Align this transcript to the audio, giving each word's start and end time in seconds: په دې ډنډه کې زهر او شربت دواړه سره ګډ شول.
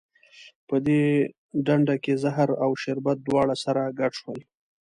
په 0.67 0.75
دې 0.87 1.03
ډنډه 1.65 1.95
کې 2.03 2.13
زهر 2.23 2.49
او 2.63 2.71
شربت 2.81 3.17
دواړه 3.27 3.55
سره 3.63 3.81
ګډ 3.99 4.11
شول. 4.21 4.39